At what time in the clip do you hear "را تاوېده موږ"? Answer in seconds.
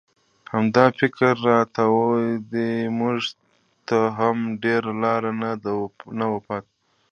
1.45-3.19